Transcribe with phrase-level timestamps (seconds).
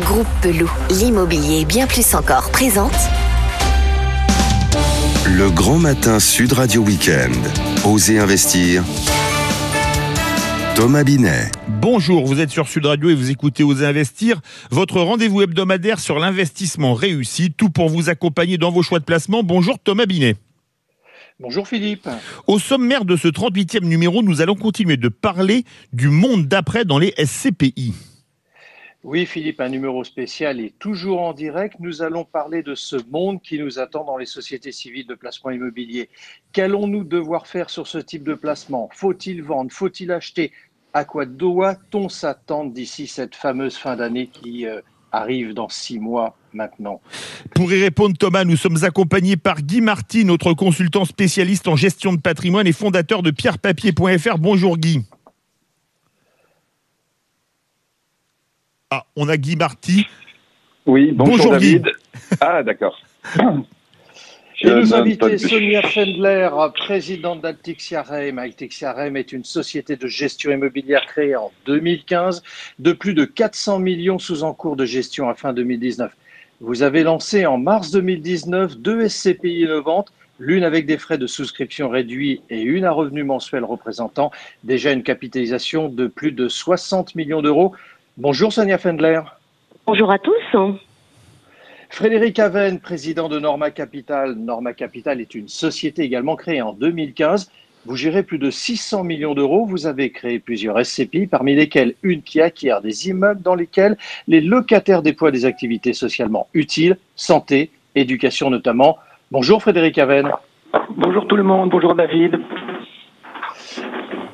[0.00, 2.92] Groupe Pelou, l'immobilier bien plus encore présente.
[5.24, 7.32] Le grand matin Sud Radio Week-end.
[7.88, 8.84] Osez investir.
[10.74, 11.50] Thomas Binet.
[11.80, 16.18] Bonjour, vous êtes sur Sud Radio et vous écoutez Osez investir, votre rendez-vous hebdomadaire sur
[16.18, 19.42] l'investissement réussi, tout pour vous accompagner dans vos choix de placement.
[19.42, 20.36] Bonjour Thomas Binet.
[21.40, 22.06] Bonjour Philippe.
[22.46, 26.98] Au sommaire de ce 38e numéro, nous allons continuer de parler du monde d'après dans
[26.98, 27.94] les SCPI.
[29.08, 31.76] Oui, Philippe, un numéro spécial est toujours en direct.
[31.78, 35.52] Nous allons parler de ce monde qui nous attend dans les sociétés civiles de placement
[35.52, 36.08] immobilier.
[36.52, 38.90] Qu'allons-nous devoir faire sur ce type de placement?
[38.92, 39.70] Faut-il vendre?
[39.70, 40.50] Faut-il acheter?
[40.92, 44.80] À quoi doit-on s'attendre d'ici cette fameuse fin d'année qui euh,
[45.12, 47.00] arrive dans six mois maintenant?
[47.54, 52.12] Pour y répondre, Thomas, nous sommes accompagnés par Guy Marty, notre consultant spécialiste en gestion
[52.12, 54.38] de patrimoine et fondateur de pierrepapier.fr.
[54.38, 55.04] Bonjour Guy.
[58.92, 60.06] Ah, on a Guy Marty.
[60.86, 61.90] Oui, bonjour, David.
[62.40, 62.96] Ah, d'accord.
[64.60, 68.38] Et nous inviter Sonia Fendler, présidente d'Altixiarem.
[68.38, 72.44] Altixiarem est une société de gestion immobilière créée en 2015
[72.78, 76.12] de plus de 400 millions sous en cours de gestion à fin 2019.
[76.60, 81.88] Vous avez lancé en mars 2019 deux SCPI innovantes, l'une avec des frais de souscription
[81.88, 84.30] réduits et une à revenu mensuel représentant
[84.64, 87.74] déjà une capitalisation de plus de 60 millions d'euros.
[88.18, 89.20] Bonjour Sonia Fendler.
[89.86, 90.32] Bonjour à tous.
[91.90, 94.36] Frédéric Aven, président de Norma Capital.
[94.36, 97.50] Norma Capital est une société également créée en 2015.
[97.84, 99.66] Vous gérez plus de 600 millions d'euros.
[99.66, 104.40] Vous avez créé plusieurs SCPI, parmi lesquelles une qui acquiert des immeubles dans lesquels les
[104.40, 108.96] locataires déploient des activités socialement utiles, santé, éducation notamment.
[109.30, 110.30] Bonjour Frédéric Aven.
[110.96, 111.68] Bonjour tout le monde.
[111.68, 112.40] Bonjour David.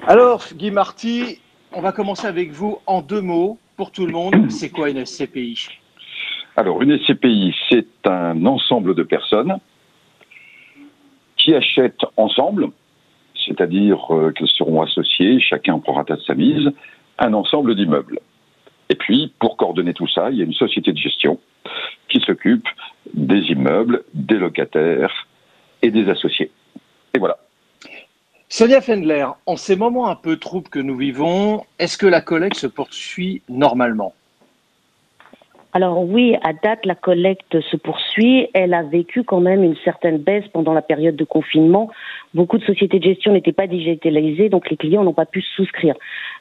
[0.06, 1.40] Alors, Guy Marty,
[1.72, 5.04] on va commencer avec vous en deux mots pour tout le monde, c'est quoi une
[5.04, 5.58] SCPI
[6.56, 9.58] Alors, une SCPI, c'est un ensemble de personnes
[11.36, 12.68] qui achètent ensemble,
[13.44, 16.70] c'est-à-dire euh, qu'elles seront associées, chacun prendra de sa mise,
[17.18, 18.20] un ensemble d'immeubles.
[18.88, 21.40] Et puis, pour coordonner tout ça, il y a une société de gestion
[22.08, 22.68] qui s'occupe
[23.12, 25.26] des immeubles, des locataires
[25.82, 26.52] et des associés.
[28.54, 32.56] Sonia Fendler, en ces moments un peu troubles que nous vivons, est-ce que la collecte
[32.56, 34.12] se poursuit normalement?
[35.72, 38.50] Alors oui, à date, la collecte se poursuit.
[38.52, 41.90] Elle a vécu quand même une certaine baisse pendant la période de confinement.
[42.34, 45.94] Beaucoup de sociétés de gestion n'étaient pas digitalisées, donc les clients n'ont pas pu souscrire.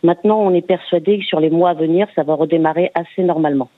[0.03, 3.69] Maintenant, on est persuadé que sur les mois à venir, ça va redémarrer assez normalement.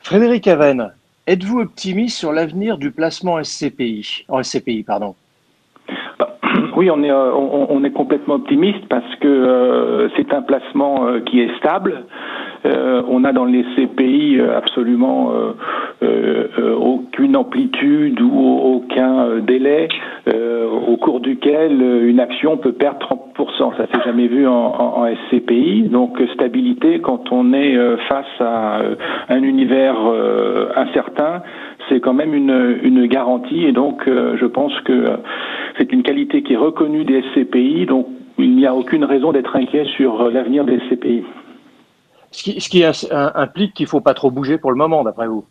[0.00, 0.92] Frédéric Aven,
[1.28, 5.14] êtes-vous optimiste sur l'avenir du placement SCPI, en SCPI pardon?
[6.76, 11.20] Oui, on est, euh, on, est complètement optimiste parce que euh, c'est un placement euh,
[11.20, 12.04] qui est stable.
[12.64, 15.32] On a dans les CPI absolument
[16.00, 19.88] aucune amplitude ou aucun délai
[20.26, 22.98] au cours duquel une action peut perdre
[23.36, 23.76] 30%.
[23.76, 25.88] Ça s'est jamais vu en, SCPI.
[25.90, 27.76] Donc stabilité quand on est
[28.08, 28.80] face à
[29.28, 29.96] un univers
[30.76, 31.42] incertain
[31.90, 35.04] c'est quand même une, une, garantie et donc je pense que
[35.78, 38.06] c'est une qualité qui est reconnue des SCPI, donc
[38.38, 41.24] il n'y a aucune raison d'être inquiet sur euh, l'avenir des SCPI.
[42.34, 45.44] Ce qui, implique qu'il ne faut pas trop bouger pour le moment, d'après vous?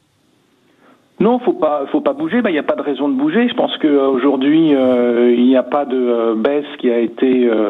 [1.20, 2.42] Non, faut pas, faut pas bouger.
[2.42, 3.48] Ben, il n'y a pas de raison de bouger.
[3.48, 7.70] Je pense qu'aujourd'hui, euh, il n'y a pas de euh, baisse qui a été euh,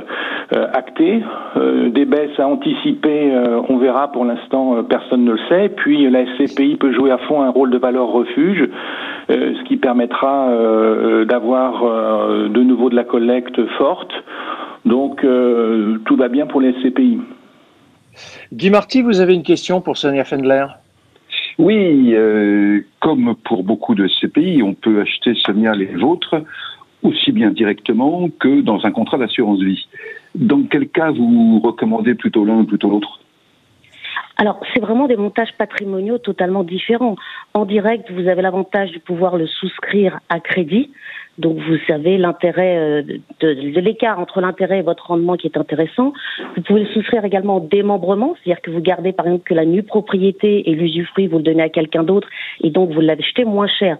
[0.73, 1.21] actée.
[1.89, 3.31] des baisses à anticiper,
[3.69, 4.11] on verra.
[4.11, 5.69] Pour l'instant, personne ne le sait.
[5.69, 8.67] Puis la SCPI peut jouer à fond un rôle de valeur refuge,
[9.29, 10.49] ce qui permettra
[11.25, 11.83] d'avoir
[12.49, 14.11] de nouveau de la collecte forte.
[14.85, 15.25] Donc,
[16.05, 17.19] tout va bien pour les SCPI.
[18.51, 20.65] Guy Marty, vous avez une question pour Sonia Fendler?
[21.57, 26.43] Oui, euh, comme pour beaucoup de ces pays, on peut acheter Sonia les vôtres
[27.03, 29.87] aussi bien directement que dans un contrat d'assurance vie.
[30.35, 33.19] Dans quel cas vous recommandez plutôt l'un ou plutôt l'autre?
[34.37, 37.15] Alors, c'est vraiment des montages patrimoniaux totalement différents.
[37.53, 40.91] En direct, vous avez l'avantage de pouvoir le souscrire à crédit.
[41.37, 43.01] Donc, vous savez l'intérêt euh,
[43.39, 46.13] de, l'écart entre l'intérêt et votre rendement qui est intéressant.
[46.55, 49.65] Vous pouvez le souscrire également au démembrement, c'est-à-dire que vous gardez par exemple que la
[49.65, 52.27] nue propriété et l'usufruit, vous le donnez à quelqu'un d'autre
[52.61, 53.97] et donc vous l'achetez moins cher.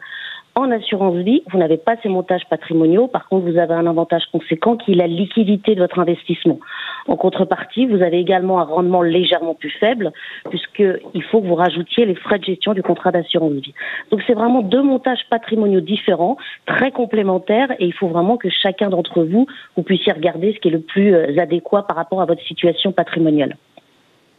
[0.56, 3.08] En assurance vie, vous n'avez pas ces montages patrimoniaux.
[3.08, 6.60] Par contre, vous avez un avantage conséquent qui est la liquidité de votre investissement.
[7.08, 10.12] En contrepartie, vous avez également un rendement légèrement plus faible
[10.52, 13.74] puisqu'il faut que vous rajoutiez les frais de gestion du contrat d'assurance vie.
[14.12, 18.90] Donc, c'est vraiment deux montages patrimoniaux différents, très complémentaires et il faut vraiment que chacun
[18.90, 22.26] d'entre vous, vous puissiez regarder ce qui est le plus euh, adéquat par rapport à
[22.26, 23.58] votre situation patrimoniale.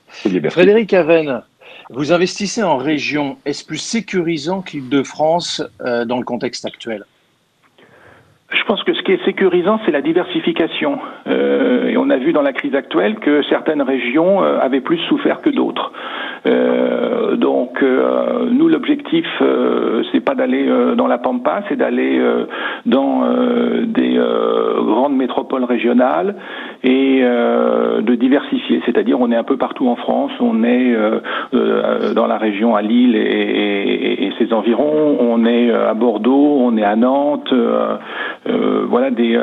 [0.09, 1.43] Frédéric Aven,
[1.91, 3.37] Vous investissez en région.
[3.45, 7.05] Est-ce plus sécurisant que de France euh, dans le contexte actuel?
[8.51, 10.99] Je pense que ce qui est sécurisant, c'est la diversification.
[11.27, 14.99] Euh, et on a vu dans la crise actuelle que certaines régions euh, avaient plus
[15.09, 15.93] souffert que d'autres.
[17.37, 19.27] Donc nous l'objectif
[20.13, 22.21] c'est pas d'aller dans la pampa, c'est d'aller
[22.85, 23.23] dans
[23.87, 24.21] des
[24.83, 26.37] grandes métropoles régionales
[26.85, 28.83] et de diversifier.
[28.85, 30.95] C'est-à-dire on est un peu partout en France, on est
[32.15, 36.85] dans la région à Lille et, et, ses environs, on est à Bordeaux, on est
[36.85, 37.53] à Nantes,
[38.89, 39.39] voilà des,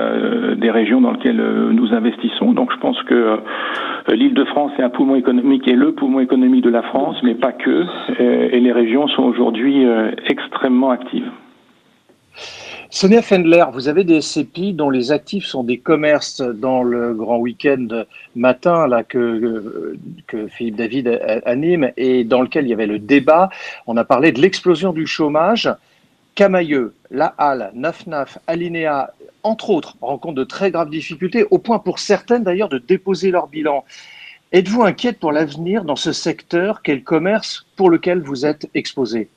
[0.57, 2.53] des régions dans lesquelles nous investissons.
[2.53, 3.39] Donc je pense que
[4.09, 7.85] l'Île-de-France est un poumon économique et le poumon économique de la France mais pas que,
[8.19, 11.29] euh, et les régions sont aujourd'hui euh, extrêmement actives.
[12.93, 17.37] Sonia Fendler, vous avez des SCPI dont les actifs sont des commerces dans le grand
[17.37, 17.87] week-end
[18.35, 19.97] matin là, que,
[20.27, 21.07] que Philippe David
[21.45, 23.49] anime et dans lequel il y avait le débat.
[23.87, 25.73] On a parlé de l'explosion du chômage.
[26.35, 28.05] Camailleux, La Halle, Naf
[28.45, 29.11] Alinéa,
[29.43, 33.47] entre autres, rencontrent de très graves difficultés, au point pour certaines d'ailleurs de déposer leur
[33.47, 33.85] bilan.
[34.51, 36.81] Êtes-vous inquiète pour l'avenir dans ce secteur?
[36.83, 39.29] Quel commerce pour lequel vous êtes exposé?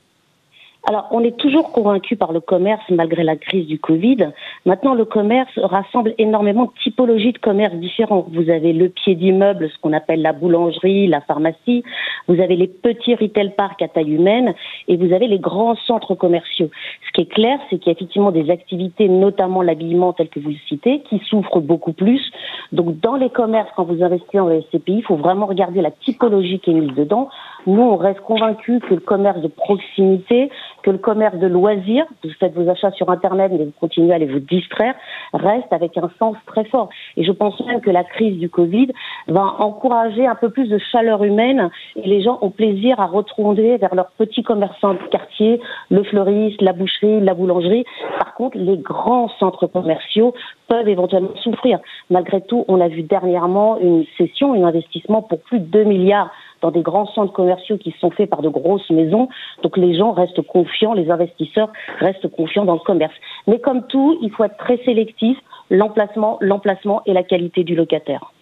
[0.87, 4.29] Alors, on est toujours convaincu par le commerce malgré la crise du Covid.
[4.67, 8.27] Maintenant, le commerce rassemble énormément de typologies de commerce différents.
[8.31, 11.83] Vous avez le pied d'immeuble, ce qu'on appelle la boulangerie, la pharmacie.
[12.29, 14.55] Vous avez les petits retail parks à taille humaine
[14.87, 16.69] et vous avez les grands centres commerciaux.
[17.07, 20.39] Ce qui est clair, c'est qu'il y a effectivement des activités, notamment l'habillement tel que
[20.39, 22.31] vous le citez, qui souffrent beaucoup plus.
[22.73, 26.61] Donc, dans les commerces, quand vous investissez en SCPI, il faut vraiment regarder la typologie
[26.61, 27.31] qui est mise dedans.
[27.67, 30.51] Nous, on reste convaincus que le commerce de proximité,
[30.82, 34.17] que le commerce de loisirs, vous faites vos achats sur Internet, mais vous continuez à
[34.17, 34.94] aller vous distraire,
[35.32, 36.88] reste avec un sens très fort.
[37.17, 38.88] Et je pense même que la crise du Covid
[39.29, 43.76] va encourager un peu plus de chaleur humaine et les gens ont plaisir à retrouver
[43.79, 45.61] vers leurs petits commerçants de quartier,
[45.91, 47.85] le fleuriste, la boucherie, la boulangerie.
[48.19, 50.35] Par contre, les grands centres commerciaux
[50.69, 51.79] peuvent éventuellement souffrir.
[52.11, 56.31] Malgré tout, on a vu dernièrement une session, un investissement pour plus de 2 milliards
[56.65, 59.29] dans des grands centres commerciaux qui sont faits par de grosses maisons.
[59.63, 61.71] Donc les gens restent confiants, les investisseurs
[62.01, 63.13] restent confiants dans le commerce.
[63.47, 65.37] Mais comme tout, il faut être très sélectif,
[65.69, 68.33] l'emplacement, l'emplacement et la qualité du locataire.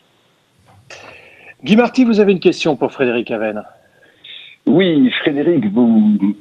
[1.64, 3.64] Guy Marty, vous avez une question pour Frédéric Aven.
[4.66, 6.36] Oui, Frédéric, vous,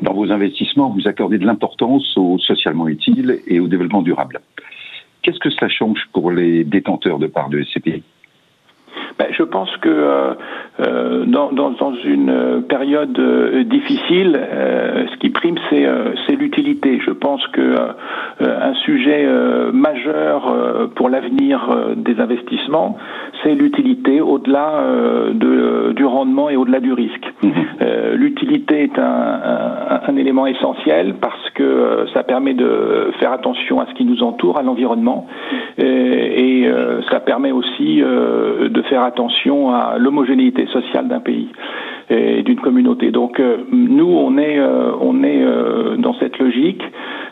[0.00, 4.40] dans vos investissements, vous accordez de l'importance au socialement utile et au développement durable.
[5.20, 8.02] Qu'est-ce que cela change pour les détenteurs de parts de SCPI
[9.18, 10.34] ben, je pense que euh,
[10.80, 14.38] euh, dans, dans, dans, une période euh, difficile,
[15.12, 17.00] ce qui prime, c'est l'utilité.
[17.04, 17.76] Je pense que
[18.40, 19.26] un sujet
[19.72, 21.60] majeur pour l'avenir
[21.96, 22.96] des investissements,
[23.42, 24.82] c'est l'utilité au-delà
[25.32, 27.26] de, du rendement et au-delà du risque.
[27.42, 27.52] Mhm.
[28.14, 33.86] l'utilité est un, un, un, élément essentiel parce que ça permet de faire attention à
[33.86, 35.26] ce qui nous entoure, à l'environnement,
[35.78, 36.72] et, et
[37.10, 41.48] ça permet aussi de faire attention à l'homogénéité sociale d'un pays
[42.10, 43.10] et d'une communauté.
[43.10, 46.82] Donc euh, nous, on est, euh, on est euh, dans cette logique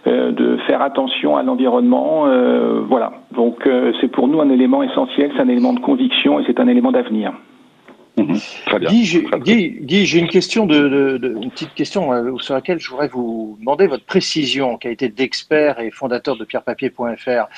[0.06, 2.24] de faire attention à l'environnement.
[2.88, 3.12] voilà.
[3.34, 3.68] Donc
[4.00, 6.92] c'est pour nous un élément essentiel, c'est un élément de conviction et c'est un élément
[6.92, 7.32] d'avenir.
[8.18, 8.38] Mhm.
[8.66, 8.90] Très bien.
[8.90, 14.04] Guy, j'ai une question de, une petite question sur laquelle je voudrais vous demander votre
[14.04, 17.48] précision, a été d'expert et fondateur de pierrepapier.fr.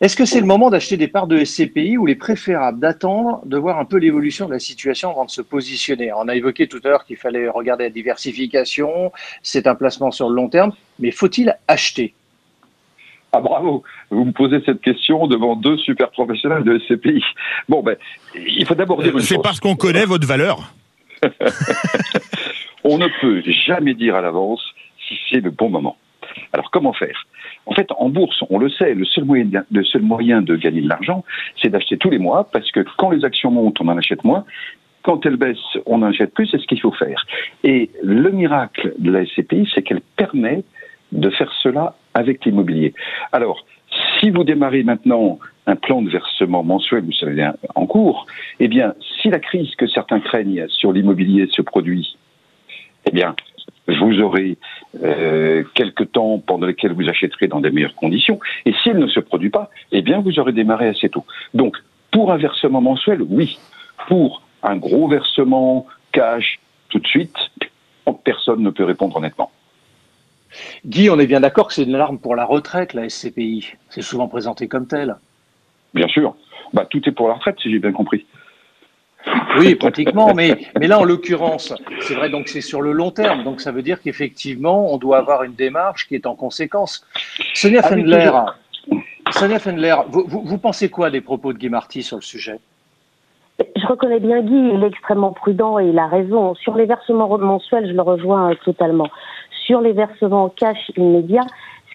[0.00, 3.42] Est-ce que c'est le moment d'acheter des parts de SCPI ou il est préférable d'attendre,
[3.44, 6.12] de voir un peu l'évolution de la situation avant de se positionner?
[6.12, 10.28] On a évoqué tout à l'heure qu'il fallait regarder la diversification, c'est un placement sur
[10.28, 12.14] le long terme, mais faut-il acheter?
[13.32, 17.22] Ah bravo, vous me posez cette question devant deux super professionnels de SCPI.
[17.68, 17.96] Bon ben,
[18.34, 20.72] il faut d'abord dire C'est parce qu'on connaît votre valeur.
[22.84, 24.64] On ne peut jamais dire à l'avance
[25.06, 25.96] si c'est le bon moment.
[26.52, 27.26] Alors comment faire?
[27.66, 30.56] En fait, en bourse, on le sait, le seul moyen de, le seul moyen de
[30.56, 31.24] gagner de l'argent,
[31.60, 34.44] c'est d'acheter tous les mois, parce que quand les actions montent, on en achète moins.
[35.02, 37.24] Quand elles baissent, on en achète plus, c'est ce qu'il faut faire.
[37.64, 40.64] Et le miracle de la SCPI, c'est qu'elle permet
[41.12, 42.94] de faire cela avec l'immobilier.
[43.32, 43.64] Alors,
[44.18, 48.26] si vous démarrez maintenant un plan de versement mensuel, vous savez, en cours,
[48.58, 52.16] eh bien, si la crise que certains craignent sur l'immobilier se produit,
[53.06, 53.34] eh bien,
[53.88, 54.58] vous aurez
[55.02, 58.38] euh, quelques temps pendant lesquels vous achèterez dans des meilleures conditions.
[58.66, 61.24] Et s'il ne se produit pas, eh bien, vous aurez démarré assez tôt.
[61.54, 61.76] Donc,
[62.10, 63.58] pour un versement mensuel, oui.
[64.08, 67.36] Pour un gros versement cash tout de suite,
[68.24, 69.50] personne ne peut répondre honnêtement.
[70.84, 73.74] Guy, on est bien d'accord que c'est une alarme pour la retraite, la SCPI.
[73.88, 75.16] C'est souvent présenté comme tel.
[75.94, 76.34] Bien sûr.
[76.72, 78.26] Bah, tout est pour la retraite, si j'ai bien compris.
[79.58, 83.44] Oui, pratiquement, mais, mais là, en l'occurrence, c'est vrai, donc c'est sur le long terme,
[83.44, 87.04] donc ça veut dire qu'effectivement, on doit avoir une démarche qui est en conséquence.
[87.52, 88.30] Sonia Fendler,
[89.30, 92.58] Sonia Fendler vous, vous, pensez quoi des propos de Guy Marty sur le sujet?
[93.58, 96.54] Je reconnais bien Guy, il est extrêmement prudent et il a raison.
[96.54, 99.08] Sur les versements mensuels, je le rejoins totalement.
[99.70, 101.46] Sur les versements cash immédiats,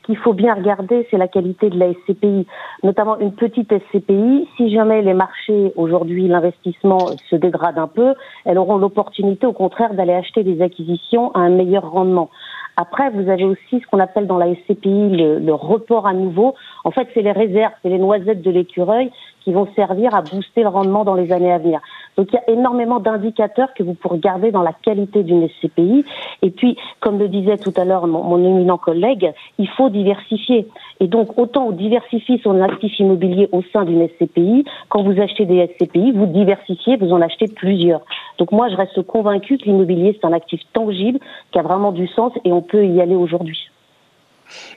[0.06, 2.48] qu'il faut bien regarder, c'est la qualité de la SCPI,
[2.84, 4.48] notamment une petite SCPI.
[4.56, 8.14] Si jamais les marchés aujourd'hui, l'investissement se dégrade un peu,
[8.46, 12.30] elles auront l'opportunité, au contraire, d'aller acheter des acquisitions à un meilleur rendement.
[12.78, 16.56] Après, vous avez aussi ce qu'on appelle dans la SCPI le, le report à nouveau.
[16.86, 19.12] En fait, c'est les réserves, c'est les noisettes de l'écureuil
[19.46, 21.80] qui vont servir à booster le rendement dans les années à venir.
[22.18, 26.04] Donc il y a énormément d'indicateurs que vous pourrez garder dans la qualité d'une SCPI.
[26.42, 30.68] Et puis, comme le disait tout à l'heure mon, éminent collègue, il faut diversifier.
[31.00, 35.46] Et donc, autant on diversifie son actif immobilier au sein d'une SCPI, quand vous achetez
[35.46, 38.02] des SCPI, vous diversifiez, vous en achetez plusieurs.
[38.40, 41.20] Donc moi, je reste convaincu que l'immobilier, c'est un actif tangible,
[41.52, 43.70] qui a vraiment du sens et on peut y aller aujourd'hui.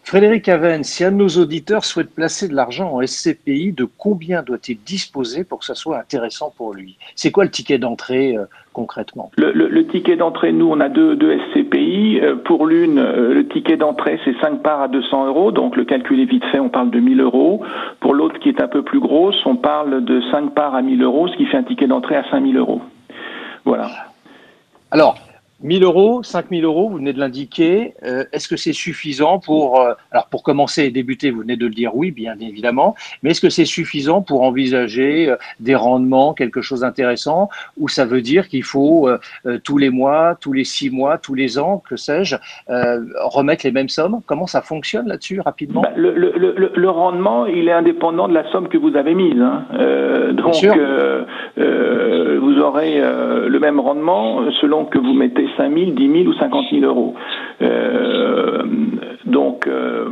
[0.02, 4.42] Frédéric Aven, si un de nos auditeurs souhaite placer de l'argent en SCPI, de combien
[4.42, 6.96] doit-il disposer pour que ça soit intéressant pour lui?
[7.14, 9.30] C'est quoi le ticket d'entrée euh, concrètement?
[9.36, 12.20] Le, ticket d'entrée, nous, on a deux, deux SCPI.
[12.22, 15.52] Euh, pour l'une, euh, le ticket d'entrée, c'est 5 parts à 200 euros.
[15.52, 17.62] Donc le calcul est vite fait, on parle de 1000 euros.
[18.00, 21.02] Pour l'autre qui est un peu plus grosse, on parle de 5 parts à 1000
[21.02, 22.80] euros, ce qui fait un ticket d'entrée à 5000 euros.
[23.64, 23.90] Voilà.
[24.90, 25.18] Alors,
[25.60, 27.94] 1000 euros, 5000 euros, vous venez de l'indiquer.
[28.04, 31.66] Euh, est-ce que c'est suffisant pour, euh, alors pour commencer et débuter, vous venez de
[31.66, 36.32] le dire, oui, bien évidemment, mais est-ce que c'est suffisant pour envisager euh, des rendements,
[36.32, 39.08] quelque chose d'intéressant, ou ça veut dire qu'il faut
[39.64, 42.36] tous les mois, tous les six mois, tous les ans, que sais-je,
[42.68, 44.20] remettre les mêmes sommes?
[44.26, 45.82] Comment ça fonctionne là-dessus rapidement?
[45.82, 49.14] Bah, le, le, le, le, rendement, il est indépendant de la somme que vous avez
[49.14, 49.40] mise.
[49.40, 49.64] Hein.
[50.32, 50.54] donc,
[51.56, 56.66] vous aurez le même rendement selon que vous mettez 5 000, 10 000 ou 50
[56.70, 57.14] 000 euros.
[57.60, 58.62] Euh,
[59.24, 60.10] donc euh,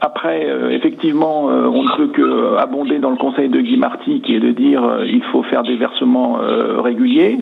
[0.00, 4.36] après, euh, effectivement, on ne peut que abonder dans le conseil de Guy Marty, qui
[4.36, 6.38] est de dire il faut faire des versements
[6.82, 7.38] réguliers.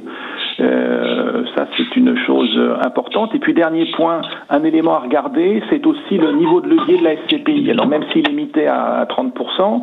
[0.58, 3.34] ça, c'est une chose importante.
[3.34, 7.04] Et puis, dernier point, un élément à regarder, c'est aussi le niveau de levier de
[7.04, 7.70] la SCPI.
[7.70, 9.82] Alors, même s'il est limité à 30%,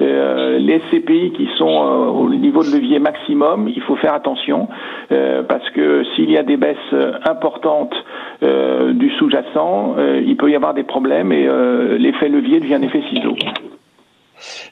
[0.00, 4.68] les SCPI qui sont au niveau de levier maximum, il faut faire attention,
[5.08, 7.94] parce que s'il y a des baisses importante
[8.42, 12.76] euh, du sous-jacent, euh, il peut y avoir des problèmes et euh, l'effet levier devient
[12.76, 13.36] un effet ciseau.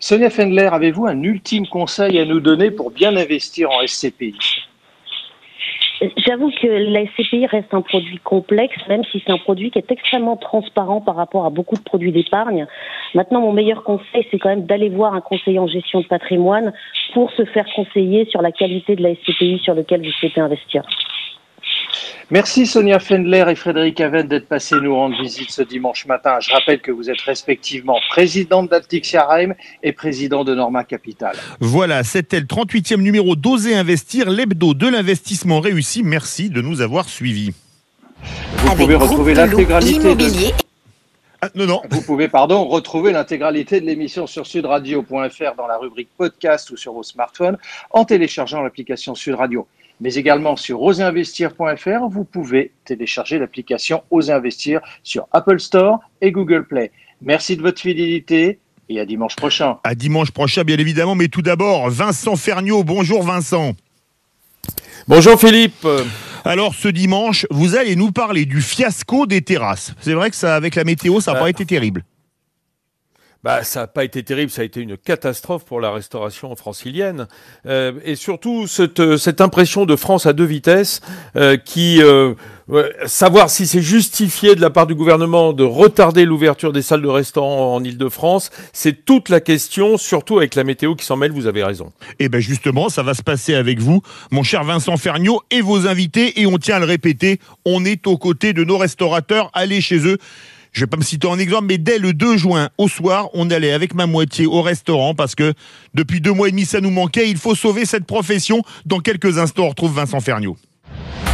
[0.00, 4.68] Sonia Fendler, avez-vous un ultime conseil à nous donner pour bien investir en SCPI
[6.17, 9.90] J'avoue que la SCPI reste un produit complexe, même si c'est un produit qui est
[9.90, 12.67] extrêmement transparent par rapport à beaucoup de produits d'épargne.
[13.14, 16.73] Maintenant, mon meilleur conseil, c'est quand même d'aller voir un conseiller en gestion de patrimoine
[17.14, 20.83] pour se faire conseiller sur la qualité de la SCPI sur lequel vous souhaitez investir.
[22.31, 26.38] Merci Sonia Fendler et Frédéric Aven d'être passés nous rendre visite ce dimanche matin.
[26.40, 31.37] Je rappelle que vous êtes respectivement présidente d'Altixia Reim et président de Norma Capital.
[31.61, 36.02] Voilà, c'était le 38e numéro d'Oser Investir, l'hebdo de l'investissement réussi.
[36.02, 37.52] Merci de nous avoir suivis.
[38.59, 40.26] Vous pouvez retrouver l'intégralité de...
[41.40, 41.83] Ah, non, non.
[41.90, 46.93] Vous pouvez, pardon, retrouver l'intégralité de l'émission sur sudradio.fr dans la rubrique podcast ou sur
[46.93, 47.57] vos smartphones
[47.90, 49.69] en téléchargeant l'application Sud Radio
[50.00, 52.09] mais également sur oseinvestir.fr.
[52.11, 56.90] Vous pouvez télécharger l'application Oser Investir sur Apple Store et Google Play.
[57.21, 59.78] Merci de votre fidélité et à dimanche prochain.
[59.85, 61.14] À dimanche prochain, bien évidemment.
[61.14, 62.85] Mais tout d'abord, Vincent Ferniaud.
[62.85, 63.73] Bonjour Vincent.
[65.07, 65.87] Bonjour Philippe.
[66.45, 69.95] Alors ce dimanche, vous allez nous parler du fiasco des terrasses.
[70.00, 72.05] C'est vrai que ça, avec la météo, ça n'a pas euh, été terrible
[73.45, 77.28] bah, ça n'a pas été terrible, ça a été une catastrophe pour la restauration francilienne.
[77.66, 81.00] Euh, et surtout, cette, cette, impression de France à deux vitesses
[81.37, 82.02] euh, qui...
[82.02, 82.35] Euh,
[83.07, 87.09] savoir si c'est justifié de la part du gouvernement de retarder l'ouverture des salles de
[87.09, 91.47] restaurants en Ile-de-France, c'est toute la question, surtout avec la météo qui s'en mêle, vous
[91.47, 91.92] avez raison.
[92.18, 95.62] Et eh bien justement, ça va se passer avec vous, mon cher Vincent Ferniaud, et
[95.62, 99.50] vos invités, et on tient à le répéter, on est aux côtés de nos restaurateurs,
[99.54, 100.18] allez chez eux
[100.73, 103.51] je vais pas me citer en exemple, mais dès le 2 juin au soir, on
[103.51, 105.55] allait avec ma moitié au restaurant parce que
[105.95, 107.31] depuis deux mois et demi, ça nous manquait.
[107.31, 108.63] Il faut sauver cette profession.
[108.87, 110.57] Dans quelques instants, on retrouve Vincent Ferniaud.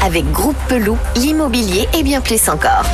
[0.03, 2.85] Avec Groupe Pelou, l'immobilier et bien plus encore.